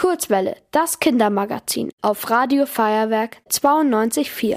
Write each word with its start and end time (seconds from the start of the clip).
Kurzwelle, 0.00 0.56
das 0.70 0.98
Kindermagazin 0.98 1.90
auf 2.00 2.30
Radio 2.30 2.64
Feuerwerk 2.64 3.36
92.4. 3.50 4.56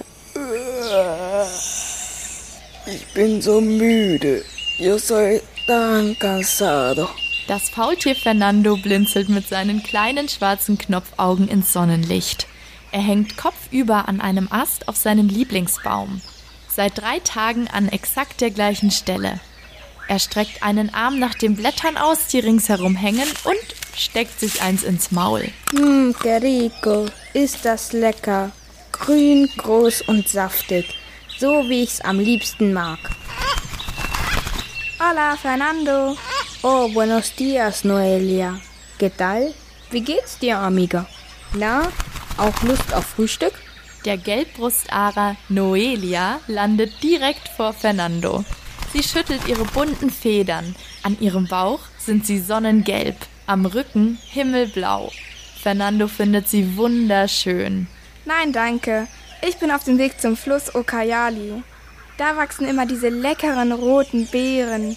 Ich 2.85 3.13
bin 3.13 3.41
so 3.41 3.59
müde. 3.59 4.45
Yo 4.77 4.97
soy 4.97 5.41
tan 5.67 6.17
cansado. 6.17 7.09
Das 7.49 7.69
Faultier 7.69 8.15
Fernando 8.15 8.77
blinzelt 8.77 9.27
mit 9.27 9.45
seinen 9.45 9.83
kleinen 9.83 10.29
schwarzen 10.29 10.77
Knopfaugen 10.77 11.49
ins 11.49 11.73
Sonnenlicht. 11.73 12.47
Er 12.93 13.01
hängt 13.01 13.35
kopfüber 13.35 14.07
an 14.07 14.21
einem 14.21 14.47
Ast 14.49 14.87
auf 14.87 14.95
seinem 14.95 15.27
Lieblingsbaum. 15.27 16.21
Seit 16.69 16.99
drei 16.99 17.19
Tagen 17.19 17.67
an 17.67 17.89
exakt 17.89 18.39
der 18.39 18.51
gleichen 18.51 18.91
Stelle. 18.91 19.41
Er 20.07 20.19
streckt 20.19 20.63
einen 20.63 20.93
Arm 20.93 21.19
nach 21.19 21.33
den 21.33 21.57
Blättern 21.57 21.97
aus, 21.97 22.27
die 22.27 22.39
ringsherum 22.39 22.95
hängen, 22.95 23.27
und 23.43 23.82
steckt 23.95 24.39
sich 24.39 24.61
eins 24.61 24.83
ins 24.83 25.11
Maul. 25.11 25.49
Mmm, 25.71 26.15
que 26.19 26.37
rico. 26.41 27.05
Ist 27.33 27.65
das 27.65 27.93
lecker. 27.93 28.51
Grün, 28.91 29.49
groß 29.57 30.03
und 30.03 30.27
saftig. 30.27 30.85
So 31.39 31.67
wie 31.67 31.83
ich's 31.83 32.01
am 32.01 32.19
liebsten 32.19 32.73
mag. 32.73 32.99
Hola, 34.99 35.35
Fernando. 35.35 36.15
Oh, 36.61 36.87
buenos 36.87 37.35
dias, 37.35 37.83
Noelia. 37.83 38.59
¿Qué 38.97 39.09
tal? 39.09 39.53
Wie 39.91 40.01
geht's 40.01 40.39
dir, 40.39 40.57
amiga? 40.59 41.05
Na, 41.53 41.91
auch 42.37 42.61
Lust 42.63 42.93
auf 42.93 43.05
Frühstück? 43.05 43.53
Der 44.05 44.17
Gelbbrustara 44.17 45.35
Noelia 45.49 46.39
landet 46.47 47.01
direkt 47.01 47.47
vor 47.49 47.73
Fernando. 47.73 48.45
Sie 48.93 49.03
schüttelt 49.03 49.47
ihre 49.47 49.65
bunten 49.65 50.09
Federn. 50.09 50.75
An 51.03 51.19
ihrem 51.19 51.47
Bauch 51.47 51.79
sind 51.97 52.25
sie 52.25 52.39
sonnengelb, 52.39 53.17
am 53.47 53.65
Rücken 53.65 54.19
himmelblau. 54.29 55.11
Fernando 55.61 56.07
findet 56.07 56.49
sie 56.49 56.75
wunderschön. 56.77 57.87
Nein, 58.25 58.51
danke. 58.51 59.07
Ich 59.41 59.57
bin 59.57 59.71
auf 59.71 59.83
dem 59.83 59.97
Weg 59.97 60.19
zum 60.19 60.37
Fluss 60.37 60.73
Okayali. 60.73 61.63
Da 62.17 62.37
wachsen 62.37 62.67
immer 62.67 62.85
diese 62.85 63.09
leckeren 63.09 63.71
roten 63.71 64.27
Beeren. 64.27 64.95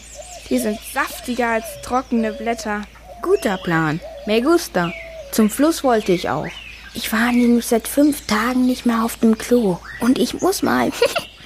Die 0.49 0.59
sind 0.59 0.79
saftiger 0.93 1.49
als 1.49 1.65
trockene 1.83 2.33
Blätter. 2.33 2.83
Guter 3.23 3.57
Plan. 3.59 4.01
Me 4.27 4.43
gusta. 4.43 4.93
Zum 5.33 5.51
Fluss 5.51 5.83
wollte 5.83 6.13
ich 6.13 6.29
auch. 6.29 6.47
Ich 6.95 7.13
war 7.13 7.33
nämlich 7.33 7.67
seit 7.67 7.89
fünf 7.89 8.27
Tagen 8.27 8.67
nicht 8.67 8.87
mehr 8.87 9.03
auf 9.05 9.17
dem 9.17 9.37
Klo. 9.37 9.79
Und 10.01 10.19
ich 10.19 10.41
muss 10.41 10.63
mal. 10.63 10.93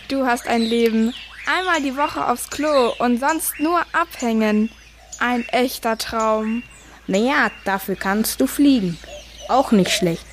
Du 0.08 0.26
hast 0.26 0.48
ein 0.48 0.62
Leben. 0.62 1.14
Einmal 1.46 1.80
die 1.82 1.96
Woche 1.96 2.26
aufs 2.26 2.50
Klo 2.50 2.92
und 2.98 3.20
sonst 3.20 3.60
nur 3.60 3.80
abhängen. 3.92 4.68
Ein 5.20 5.48
echter 5.50 5.96
Traum. 5.96 6.64
Naja, 7.10 7.50
dafür 7.64 7.96
kannst 7.96 8.40
du 8.40 8.46
fliegen. 8.46 8.96
Auch 9.48 9.72
nicht 9.72 9.90
schlecht. 9.90 10.24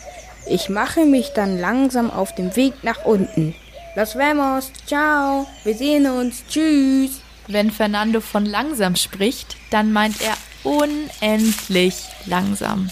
Ich 0.48 0.70
mache 0.70 1.06
mich 1.06 1.30
dann 1.34 1.60
langsam 1.60 2.12
auf 2.12 2.36
dem 2.36 2.56
Weg 2.56 2.84
nach 2.84 3.04
unten. 3.04 3.56
Los 3.96 4.16
vemos. 4.16 4.72
Ciao. 4.86 5.48
Wir 5.64 5.76
sehen 5.76 6.06
uns. 6.06 6.44
Tschüss. 6.48 7.20
Wenn 7.48 7.72
Fernando 7.72 8.22
von 8.22 8.46
langsam 8.46 8.96
spricht, 8.96 9.58
dann 9.72 9.92
meint 9.92 10.22
er 10.22 10.38
unendlich 10.64 11.96
langsam. 12.28 12.92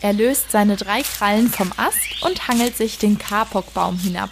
Er 0.00 0.14
löst 0.14 0.50
seine 0.50 0.76
drei 0.76 1.02
Krallen 1.02 1.50
vom 1.50 1.70
Ast 1.76 2.22
und 2.22 2.48
hangelt 2.48 2.78
sich 2.78 2.96
den 2.96 3.18
Kapokbaum 3.18 3.98
hinab. 3.98 4.30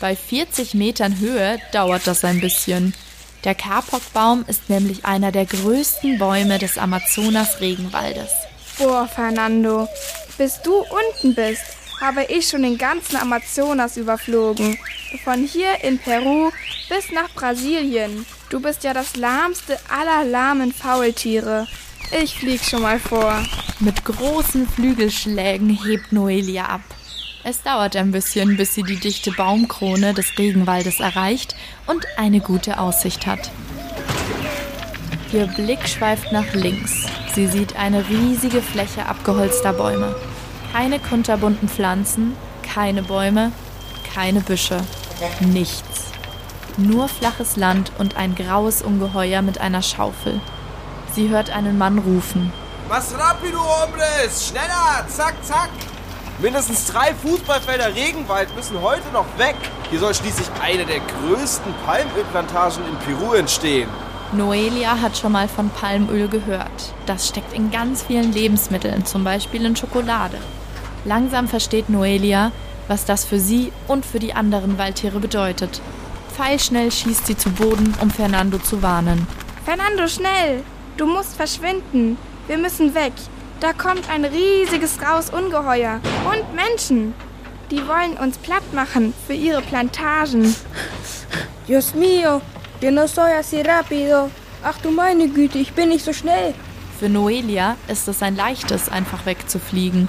Bei 0.00 0.16
40 0.16 0.72
Metern 0.72 1.18
Höhe 1.18 1.58
dauert 1.72 2.06
das 2.06 2.24
ein 2.24 2.40
bisschen. 2.40 2.94
Der 3.44 3.54
Kapokbaum 3.56 4.44
ist 4.46 4.70
nämlich 4.70 5.04
einer 5.04 5.32
der 5.32 5.46
größten 5.46 6.18
Bäume 6.18 6.58
des 6.58 6.78
Amazonas-Regenwaldes. 6.78 8.30
Boah, 8.78 9.08
Fernando. 9.08 9.88
Bis 10.38 10.60
du 10.62 10.74
unten 10.74 11.34
bist, 11.34 11.62
habe 12.00 12.24
ich 12.24 12.48
schon 12.48 12.62
den 12.62 12.78
ganzen 12.78 13.16
Amazonas 13.16 13.96
überflogen. 13.96 14.78
Von 15.24 15.44
hier 15.44 15.82
in 15.82 15.98
Peru 15.98 16.50
bis 16.88 17.10
nach 17.10 17.30
Brasilien. 17.34 18.24
Du 18.48 18.60
bist 18.60 18.84
ja 18.84 18.94
das 18.94 19.16
lahmste 19.16 19.78
aller 19.88 20.24
lahmen 20.24 20.72
Faultiere. 20.72 21.66
Ich 22.22 22.38
flieg 22.38 22.62
schon 22.62 22.82
mal 22.82 23.00
vor. 23.00 23.42
Mit 23.80 24.04
großen 24.04 24.68
Flügelschlägen 24.68 25.70
hebt 25.84 26.12
Noelia 26.12 26.66
ab. 26.66 26.82
Es 27.44 27.62
dauert 27.64 27.96
ein 27.96 28.12
bisschen, 28.12 28.56
bis 28.56 28.74
sie 28.74 28.84
die 28.84 29.00
dichte 29.00 29.32
Baumkrone 29.32 30.14
des 30.14 30.38
Regenwaldes 30.38 31.00
erreicht 31.00 31.56
und 31.88 32.06
eine 32.16 32.38
gute 32.38 32.78
Aussicht 32.78 33.26
hat. 33.26 33.50
Ihr 35.32 35.48
Blick 35.48 35.88
schweift 35.88 36.30
nach 36.30 36.54
links. 36.54 37.06
Sie 37.34 37.48
sieht 37.48 37.74
eine 37.74 38.08
riesige 38.08 38.62
Fläche 38.62 39.06
abgeholzter 39.06 39.72
Bäume. 39.72 40.14
Keine 40.72 41.00
kunterbunten 41.00 41.68
Pflanzen, 41.68 42.36
keine 42.62 43.02
Bäume, 43.02 43.50
keine 44.14 44.40
Büsche. 44.40 44.78
Nichts. 45.40 46.12
Nur 46.76 47.08
flaches 47.08 47.56
Land 47.56 47.90
und 47.98 48.16
ein 48.16 48.36
graues 48.36 48.82
Ungeheuer 48.82 49.42
mit 49.42 49.60
einer 49.60 49.82
Schaufel. 49.82 50.40
Sie 51.12 51.28
hört 51.28 51.50
einen 51.50 51.76
Mann 51.76 51.98
rufen. 51.98 52.52
Was 52.88 53.12
rapido, 53.18 53.58
hombres! 53.58 54.48
Schneller! 54.48 55.06
Zack, 55.08 55.34
zack! 55.44 55.70
Mindestens 56.40 56.86
drei 56.86 57.14
Fußballfelder 57.14 57.94
Regenwald 57.94 58.54
müssen 58.56 58.80
heute 58.80 59.08
noch 59.12 59.26
weg. 59.38 59.54
Hier 59.90 59.98
soll 59.98 60.14
schließlich 60.14 60.48
eine 60.60 60.84
der 60.86 61.00
größten 61.00 61.72
Palmölplantagen 61.84 62.82
in 62.88 62.96
Peru 62.98 63.34
entstehen. 63.34 63.88
Noelia 64.32 65.00
hat 65.00 65.16
schon 65.16 65.32
mal 65.32 65.46
von 65.46 65.68
Palmöl 65.70 66.26
gehört. 66.28 66.94
Das 67.06 67.28
steckt 67.28 67.52
in 67.52 67.70
ganz 67.70 68.02
vielen 68.02 68.32
Lebensmitteln, 68.32 69.04
zum 69.04 69.24
Beispiel 69.24 69.64
in 69.64 69.76
Schokolade. 69.76 70.38
Langsam 71.04 71.48
versteht 71.48 71.90
Noelia, 71.90 72.50
was 72.88 73.04
das 73.04 73.24
für 73.24 73.38
sie 73.38 73.70
und 73.86 74.06
für 74.06 74.18
die 74.18 74.32
anderen 74.32 74.78
Waldtiere 74.78 75.20
bedeutet. 75.20 75.80
Pfeilschnell 76.34 76.90
schießt 76.90 77.26
sie 77.26 77.36
zu 77.36 77.50
Boden, 77.50 77.94
um 78.00 78.10
Fernando 78.10 78.58
zu 78.58 78.82
warnen. 78.82 79.26
Fernando, 79.64 80.08
schnell! 80.08 80.62
Du 80.96 81.06
musst 81.06 81.36
verschwinden. 81.36 82.16
Wir 82.46 82.58
müssen 82.58 82.94
weg. 82.94 83.12
Da 83.62 83.72
kommt 83.72 84.10
ein 84.10 84.24
riesiges 84.24 84.98
graues 84.98 85.30
Ungeheuer. 85.30 86.00
Und 86.24 86.52
Menschen. 86.52 87.14
Die 87.70 87.86
wollen 87.86 88.16
uns 88.18 88.36
platt 88.38 88.72
machen 88.72 89.14
für 89.24 89.34
ihre 89.34 89.62
Plantagen. 89.62 90.56
Dios 91.68 91.94
mío. 91.94 92.40
Yo 92.80 92.90
no 92.90 93.06
soy 93.06 93.30
así 93.30 93.62
rápido. 93.62 94.30
Ach 94.64 94.78
du 94.78 94.90
meine 94.90 95.28
Güte, 95.28 95.58
ich 95.58 95.74
bin 95.74 95.90
nicht 95.90 96.04
so 96.04 96.12
schnell. 96.12 96.54
Für 96.98 97.08
Noelia 97.08 97.76
ist 97.86 98.08
es 98.08 98.20
ein 98.20 98.34
leichtes, 98.34 98.88
einfach 98.88 99.26
wegzufliegen. 99.26 100.08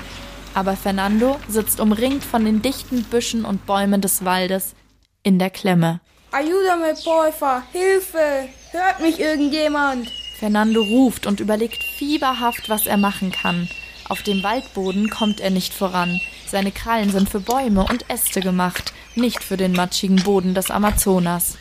Aber 0.56 0.76
Fernando 0.76 1.40
sitzt 1.48 1.80
umringt 1.80 2.24
von 2.24 2.46
den 2.46 2.64
dichten 2.64 3.04
Büschen 3.04 3.46
und 3.46 3.68
Bäumen 3.68 4.02
des 4.02 4.26
Waldes 4.26 4.74
in 5.22 5.38
der 5.38 5.52
Klemme. 5.52 6.00
Ayúdame, 6.32 6.96
porfa. 7.04 7.62
Hilfe. 7.72 8.50
Hört 8.72 9.00
mich 9.00 9.20
irgendjemand? 9.20 10.08
Fernando 10.44 10.82
ruft 10.82 11.26
und 11.26 11.40
überlegt 11.40 11.82
fieberhaft, 11.82 12.68
was 12.68 12.86
er 12.86 12.98
machen 12.98 13.32
kann. 13.32 13.70
Auf 14.10 14.24
dem 14.24 14.44
Waldboden 14.44 15.10
kommt 15.10 15.40
er 15.40 15.52
nicht 15.52 15.74
voran. 15.74 16.20
Seine 16.46 16.74
Krallen 16.74 17.12
sind 17.12 17.30
für 17.30 17.40
Bäume 17.40 17.86
und 17.86 18.10
Äste 18.10 18.42
gemacht, 18.42 18.92
nicht 19.16 19.42
für 19.42 19.56
den 19.56 19.72
matschigen 19.72 20.18
Boden 20.18 20.54
des 20.54 20.70
Amazonas. 20.70 21.58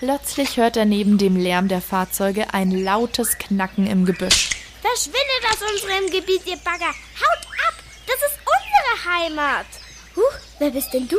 Plötzlich 0.00 0.56
hört 0.56 0.76
er 0.76 0.84
neben 0.84 1.16
dem 1.16 1.36
Lärm 1.36 1.68
der 1.68 1.80
Fahrzeuge 1.80 2.52
ein 2.52 2.72
lautes 2.72 3.38
Knacken 3.38 3.86
im 3.86 4.04
Gebüsch. 4.04 4.50
Verschwindet 4.82 5.44
aus 5.52 5.60
unserem 5.72 6.10
Gebiet, 6.10 6.44
ihr 6.44 6.56
Bagger! 6.56 6.88
Haut 6.88 7.46
ab! 7.68 7.74
Das 8.04 8.16
ist 8.16 8.40
unsere 8.40 9.14
Heimat! 9.14 9.66
Huch, 10.16 10.38
wer 10.58 10.70
bist 10.70 10.92
denn 10.92 11.06
du? 11.06 11.18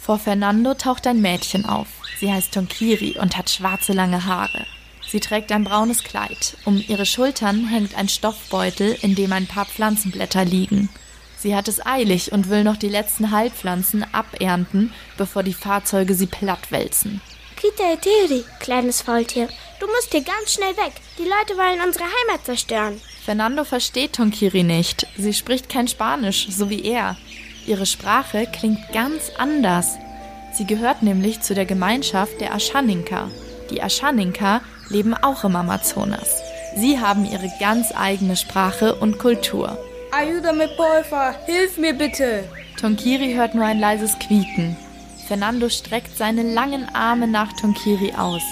Vor 0.00 0.18
Fernando 0.18 0.72
taucht 0.72 1.06
ein 1.06 1.20
Mädchen 1.20 1.66
auf. 1.66 1.88
Sie 2.18 2.32
heißt 2.32 2.54
Tonkiri 2.54 3.18
und 3.20 3.36
hat 3.36 3.50
schwarze 3.50 3.92
lange 3.92 4.24
Haare. 4.24 4.64
Sie 5.10 5.20
trägt 5.20 5.52
ein 5.52 5.64
braunes 5.64 6.04
Kleid. 6.04 6.56
Um 6.64 6.82
ihre 6.86 7.06
Schultern 7.06 7.66
hängt 7.66 7.96
ein 7.96 8.08
Stoffbeutel, 8.08 8.96
in 9.00 9.14
dem 9.14 9.32
ein 9.32 9.46
paar 9.46 9.64
Pflanzenblätter 9.64 10.44
liegen. 10.44 10.90
Sie 11.38 11.54
hat 11.54 11.68
es 11.68 11.84
eilig 11.84 12.32
und 12.32 12.50
will 12.50 12.64
noch 12.64 12.76
die 12.76 12.88
letzten 12.88 13.30
Heilpflanzen 13.30 14.04
abernten, 14.12 14.92
bevor 15.16 15.42
die 15.42 15.54
Fahrzeuge 15.54 16.14
sie 16.14 16.26
plattwälzen. 16.26 17.20
Kita 17.56 17.92
Eteri, 17.92 18.44
kleines 18.60 19.02
Faultier. 19.02 19.48
Du 19.80 19.86
musst 19.86 20.12
hier 20.12 20.22
ganz 20.22 20.52
schnell 20.52 20.76
weg. 20.76 20.92
Die 21.18 21.22
Leute 21.22 21.56
wollen 21.56 21.86
unsere 21.86 22.04
Heimat 22.04 22.44
zerstören. 22.44 23.00
Fernando 23.24 23.64
versteht 23.64 24.14
Tonkiri 24.14 24.62
nicht. 24.62 25.06
Sie 25.16 25.32
spricht 25.32 25.68
kein 25.68 25.88
Spanisch, 25.88 26.48
so 26.50 26.70
wie 26.70 26.84
er. 26.84 27.16
Ihre 27.66 27.86
Sprache 27.86 28.46
klingt 28.52 28.92
ganz 28.92 29.30
anders. 29.38 29.96
Sie 30.54 30.66
gehört 30.66 31.02
nämlich 31.02 31.40
zu 31.40 31.54
der 31.54 31.66
Gemeinschaft 31.66 32.40
der 32.40 32.54
Aschaninka. 32.54 33.30
Die 33.70 33.82
Aschaninka 33.82 34.60
leben 34.90 35.14
auch 35.14 35.44
im 35.44 35.56
Amazonas. 35.56 36.42
Sie 36.76 37.00
haben 37.00 37.24
ihre 37.24 37.50
ganz 37.58 37.92
eigene 37.96 38.36
Sprache 38.36 38.94
und 38.94 39.18
Kultur. 39.18 39.78
Ayúdame, 40.12 40.68
porfa. 40.76 41.34
Hilf 41.46 41.76
mir 41.76 41.94
bitte. 41.94 42.44
Tonkiri 42.80 43.34
hört 43.34 43.54
nur 43.54 43.64
ein 43.64 43.80
leises 43.80 44.18
Quieken. 44.18 44.76
Fernando 45.26 45.68
streckt 45.68 46.16
seine 46.16 46.42
langen 46.42 46.88
Arme 46.94 47.26
nach 47.26 47.52
Tonkiri 47.60 48.14
aus. 48.16 48.42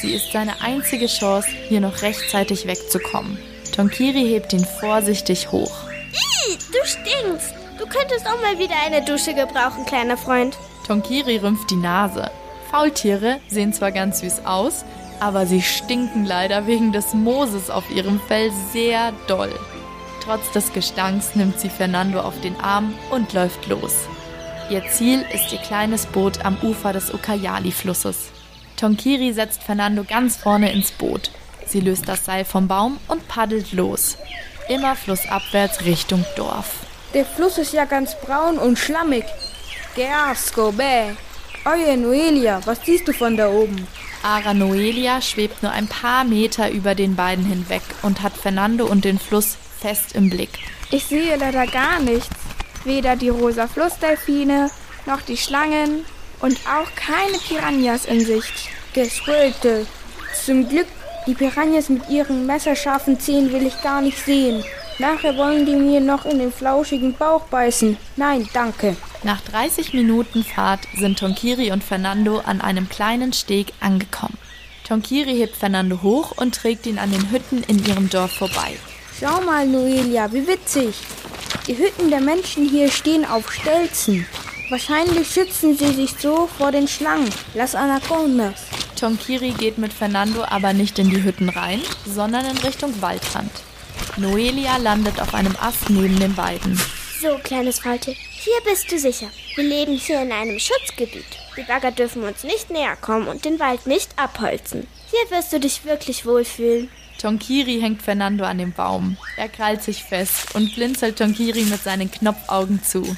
Sie 0.00 0.12
ist 0.12 0.32
seine 0.32 0.60
einzige 0.60 1.06
Chance, 1.06 1.48
hier 1.68 1.80
noch 1.80 2.02
rechtzeitig 2.02 2.66
wegzukommen. 2.66 3.38
Tonkiri 3.74 4.26
hebt 4.28 4.52
ihn 4.52 4.66
vorsichtig 4.80 5.52
hoch. 5.52 5.72
Ih, 6.12 6.58
du 6.72 6.84
stinkst. 6.84 7.54
Du 7.78 7.86
könntest 7.86 8.26
auch 8.26 8.40
mal 8.42 8.58
wieder 8.58 8.74
eine 8.84 9.02
Dusche 9.04 9.32
gebrauchen, 9.32 9.86
kleiner 9.86 10.16
Freund. 10.16 10.56
Tonkiri 10.86 11.38
rümpft 11.38 11.70
die 11.70 11.76
Nase. 11.76 12.30
Faultiere 12.70 13.38
sehen 13.48 13.72
zwar 13.72 13.92
ganz 13.92 14.20
süß 14.20 14.44
aus, 14.44 14.84
aber 15.22 15.46
sie 15.46 15.62
stinken 15.62 16.24
leider 16.24 16.66
wegen 16.66 16.90
des 16.90 17.14
Mooses 17.14 17.70
auf 17.70 17.88
ihrem 17.92 18.18
Fell 18.26 18.50
sehr 18.72 19.12
doll. 19.28 19.52
Trotz 20.24 20.50
des 20.50 20.72
Gestanks 20.72 21.36
nimmt 21.36 21.60
sie 21.60 21.70
Fernando 21.70 22.20
auf 22.22 22.40
den 22.40 22.58
Arm 22.58 22.92
und 23.08 23.32
läuft 23.32 23.68
los. 23.68 23.94
Ihr 24.68 24.82
Ziel 24.90 25.24
ist 25.32 25.52
ihr 25.52 25.60
kleines 25.60 26.06
Boot 26.06 26.44
am 26.44 26.56
Ufer 26.62 26.92
des 26.92 27.14
Ucayali-Flusses. 27.14 28.32
Tonkiri 28.76 29.32
setzt 29.32 29.62
Fernando 29.62 30.02
ganz 30.02 30.38
vorne 30.38 30.72
ins 30.72 30.90
Boot. 30.90 31.30
Sie 31.66 31.78
löst 31.78 32.08
das 32.08 32.24
Seil 32.24 32.44
vom 32.44 32.66
Baum 32.66 32.98
und 33.06 33.28
paddelt 33.28 33.72
los. 33.72 34.18
Immer 34.68 34.96
flussabwärts 34.96 35.84
Richtung 35.84 36.24
Dorf. 36.34 36.80
Der 37.14 37.24
Fluss 37.24 37.58
ist 37.58 37.72
ja 37.72 37.84
ganz 37.84 38.16
braun 38.18 38.58
und 38.58 38.76
schlammig. 38.76 39.24
Geasco, 39.94 40.72
bäh. 40.72 41.12
Oje, 41.64 41.96
Noelia, 41.96 42.60
was 42.64 42.84
siehst 42.84 43.06
du 43.06 43.12
von 43.12 43.36
da 43.36 43.48
oben? 43.48 43.86
Ara 44.22 44.54
Noelia 44.54 45.20
schwebt 45.20 45.62
nur 45.62 45.72
ein 45.72 45.88
paar 45.88 46.24
Meter 46.24 46.70
über 46.70 46.94
den 46.94 47.16
beiden 47.16 47.44
hinweg 47.44 47.82
und 48.02 48.22
hat 48.22 48.36
Fernando 48.36 48.86
und 48.86 49.04
den 49.04 49.18
Fluss 49.18 49.56
fest 49.80 50.14
im 50.14 50.30
Blick. 50.30 50.50
Ich 50.90 51.06
sehe 51.06 51.36
leider 51.36 51.66
gar 51.66 51.98
nichts. 52.00 52.28
Weder 52.84 53.16
die 53.16 53.28
rosa 53.28 53.66
Flussdelfine, 53.66 54.70
noch 55.06 55.22
die 55.22 55.36
Schlangen 55.36 56.04
und 56.40 56.56
auch 56.66 56.94
keine 56.94 57.38
Piranhas 57.38 58.04
in 58.04 58.20
Sicht. 58.20 58.70
Geschröte. 58.92 59.86
Zum 60.44 60.68
Glück, 60.68 60.86
die 61.26 61.34
Piranhas 61.34 61.88
mit 61.88 62.08
ihren 62.08 62.46
messerscharfen 62.46 63.18
Zähnen 63.18 63.52
will 63.52 63.66
ich 63.66 63.82
gar 63.82 64.00
nicht 64.00 64.18
sehen. 64.24 64.64
Nachher 64.98 65.36
wollen 65.36 65.66
die 65.66 65.74
mir 65.74 66.00
noch 66.00 66.26
in 66.26 66.38
den 66.38 66.52
flauschigen 66.52 67.14
Bauch 67.14 67.42
beißen. 67.44 67.96
Nein, 68.16 68.48
danke. 68.52 68.96
Nach 69.24 69.40
30 69.40 69.94
Minuten 69.94 70.42
Fahrt 70.42 70.80
sind 70.96 71.20
Tonkiri 71.20 71.70
und 71.70 71.84
Fernando 71.84 72.40
an 72.40 72.60
einem 72.60 72.88
kleinen 72.88 73.32
Steg 73.32 73.72
angekommen. 73.78 74.36
Tonkiri 74.82 75.36
hebt 75.36 75.56
Fernando 75.56 76.02
hoch 76.02 76.32
und 76.36 76.56
trägt 76.56 76.86
ihn 76.86 76.98
an 76.98 77.12
den 77.12 77.30
Hütten 77.30 77.62
in 77.62 77.84
ihrem 77.86 78.10
Dorf 78.10 78.32
vorbei. 78.32 78.76
Schau 79.20 79.40
mal, 79.42 79.64
Noelia, 79.64 80.32
wie 80.32 80.48
witzig. 80.48 80.96
Die 81.68 81.78
Hütten 81.78 82.10
der 82.10 82.20
Menschen 82.20 82.68
hier 82.68 82.90
stehen 82.90 83.24
auf 83.24 83.52
Stelzen. 83.52 84.26
Wahrscheinlich 84.70 85.28
schützen 85.30 85.78
sie 85.78 85.92
sich 85.92 86.14
so 86.18 86.48
vor 86.58 86.72
den 86.72 86.88
Schlangen. 86.88 87.30
Las 87.54 87.76
Anacondas. 87.76 88.60
Tonkiri 88.98 89.50
geht 89.52 89.78
mit 89.78 89.92
Fernando 89.92 90.42
aber 90.44 90.72
nicht 90.72 90.98
in 90.98 91.10
die 91.10 91.22
Hütten 91.22 91.48
rein, 91.48 91.80
sondern 92.06 92.44
in 92.46 92.56
Richtung 92.58 93.00
Waldrand. 93.00 93.52
Noelia 94.16 94.78
landet 94.78 95.20
auf 95.20 95.32
einem 95.32 95.54
Ast 95.60 95.90
neben 95.90 96.18
den 96.18 96.34
beiden. 96.34 96.76
So, 97.22 97.38
kleines 97.38 97.78
Faultier, 97.78 98.14
hier 98.14 98.60
bist 98.64 98.90
du 98.90 98.98
sicher. 98.98 99.28
Wir 99.54 99.62
leben 99.62 99.94
hier 99.94 100.22
in 100.22 100.32
einem 100.32 100.58
Schutzgebiet. 100.58 101.24
Die 101.56 101.62
Bagger 101.62 101.92
dürfen 101.92 102.24
uns 102.24 102.42
nicht 102.42 102.68
näher 102.68 102.96
kommen 102.96 103.28
und 103.28 103.44
den 103.44 103.60
Wald 103.60 103.86
nicht 103.86 104.10
abholzen. 104.16 104.88
Hier 105.08 105.30
wirst 105.30 105.52
du 105.52 105.60
dich 105.60 105.84
wirklich 105.84 106.26
wohlfühlen. 106.26 106.90
Tonkiri 107.20 107.80
hängt 107.80 108.02
Fernando 108.02 108.42
an 108.42 108.58
dem 108.58 108.72
Baum. 108.72 109.16
Er 109.36 109.48
krallt 109.48 109.84
sich 109.84 110.02
fest 110.02 110.52
und 110.56 110.74
blinzelt 110.74 111.16
Tonkiri 111.16 111.62
mit 111.62 111.84
seinen 111.84 112.10
Knopfaugen 112.10 112.82
zu. 112.82 113.16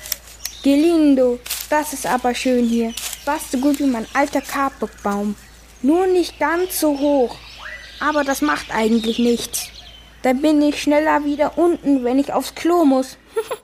Gelindo, 0.62 1.41
das 1.71 1.95
ist 1.95 2.05
aber 2.05 2.35
schön 2.35 2.69
hier. 2.69 2.93
Fast 3.25 3.53
so 3.53 3.59
gut 3.59 3.79
wie 3.79 3.87
mein 3.87 4.07
alter 4.12 4.43
Kapukbaum. 4.43 5.35
Nur 5.81 6.07
nicht 6.09 6.39
ganz 6.39 6.79
so 6.79 6.99
hoch. 6.99 7.39
Aber 8.00 8.23
das 8.23 8.43
macht 8.43 8.71
eigentlich 8.71 9.19
nichts. 9.19 9.69
Dann 10.21 10.43
bin 10.43 10.61
ich 10.61 10.83
schneller 10.83 11.25
wieder 11.25 11.57
unten, 11.57 12.05
wenn 12.05 12.19
ich 12.19 12.35
aufs 12.35 12.55
Klo 12.55 12.85
muss. 12.85 13.17